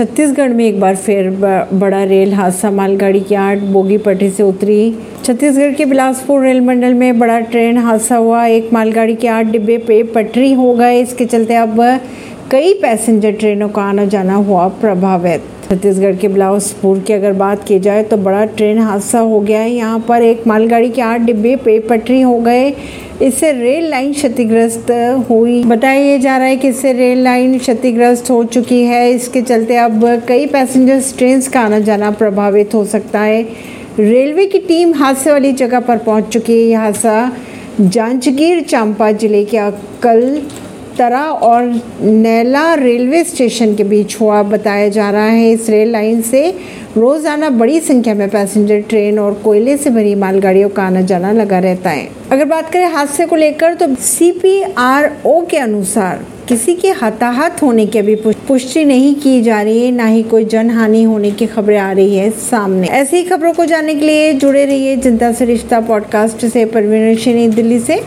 [0.00, 1.28] छत्तीसगढ़ में एक बार फिर
[1.72, 6.94] बड़ा रेल हादसा, मालगाड़ी की आठ बोगी पटरी से उतरी। छत्तीसगढ़ के बिलासपुर रेल मंडल
[6.94, 11.24] में बड़ा ट्रेन हादसा हुआ। एक मालगाड़ी के आठ डिब्बे पे पटरी हो गए। इसके
[11.24, 11.80] चलते अब
[12.50, 17.78] कई पैसेंजर ट्रेनों का आना जाना हुआ प्रभावित। छत्तीसगढ़ के बिलासपुर की अगर बात की
[17.80, 21.54] जाए तो बड़ा ट्रेन हादसा हो गया है। यहाँ पर एक मालगाड़ी के आठ डिब्बे
[21.56, 22.68] पे पटरी हो गए।
[23.22, 24.90] इससे रेल लाइन क्षतिग्रस्त
[25.30, 29.76] हुई। बताया जा रहा है कि इससे रेल लाइन क्षतिग्रस्त हो चुकी है। इसके चलते
[29.76, 33.42] अब कई पैसेंजर्स ट्रेन का आना जाना प्रभावित हो सकता है।
[33.98, 37.30] रेलवे की टीम हादसे वाली जगह पर पहुँच चुकी है। यह हादसा
[37.80, 40.40] जांजगीर चांपा ज़िले के अक्कल
[40.98, 41.64] तरा और
[42.02, 46.48] नैला रेलवे स्टेशन के बीच हुआ बताया जा रहा है। इस रेल लाइन से
[46.96, 51.58] रोज़ाना बड़ी संख्या में पैसेंजर, ट्रेन और कोयले से भरी मालगाड़ियों का आना जाना लगा
[51.58, 57.62] रहता है। अगर बात करें हादसे को लेकर तो सीपीआरओ के अनुसार किसी के हताहत
[57.62, 58.14] होने की अभी
[58.48, 62.16] पुष्टि नहीं की जा रही है। ना ही कोई जनहानि होने की खबरें आ रही
[62.16, 66.64] है सामने। ऐसी खबरों को जानने के लिए जुड़े रहिए जनता से रिश्ता पॉडकास्ट से।
[66.66, 67.98] परवीन दिल्ली से।